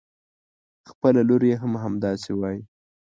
[0.89, 2.61] خپله لور يې هم همدا وايي.